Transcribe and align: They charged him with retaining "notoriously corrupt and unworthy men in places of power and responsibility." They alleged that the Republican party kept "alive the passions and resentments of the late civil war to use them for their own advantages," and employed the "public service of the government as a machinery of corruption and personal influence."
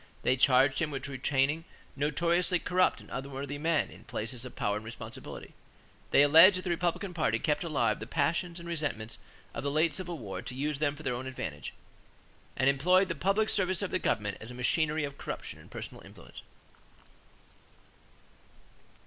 They 0.23 0.35
charged 0.35 0.79
him 0.79 0.89
with 0.89 1.07
retaining 1.07 1.63
"notoriously 1.95 2.57
corrupt 2.57 3.01
and 3.01 3.11
unworthy 3.11 3.59
men 3.59 3.91
in 3.91 4.03
places 4.05 4.43
of 4.45 4.55
power 4.55 4.77
and 4.77 4.83
responsibility." 4.83 5.53
They 6.09 6.23
alleged 6.23 6.57
that 6.57 6.61
the 6.63 6.71
Republican 6.71 7.13
party 7.13 7.37
kept 7.37 7.63
"alive 7.63 7.99
the 7.99 8.07
passions 8.07 8.59
and 8.59 8.67
resentments 8.67 9.19
of 9.53 9.63
the 9.63 9.69
late 9.69 9.93
civil 9.93 10.17
war 10.17 10.41
to 10.41 10.55
use 10.55 10.79
them 10.79 10.95
for 10.95 11.03
their 11.03 11.13
own 11.13 11.27
advantages," 11.27 11.71
and 12.57 12.67
employed 12.67 13.09
the 13.09 13.13
"public 13.13 13.47
service 13.47 13.83
of 13.83 13.91
the 13.91 13.99
government 13.99 14.39
as 14.41 14.49
a 14.49 14.55
machinery 14.55 15.03
of 15.03 15.19
corruption 15.19 15.59
and 15.59 15.69
personal 15.69 16.03
influence." 16.03 16.41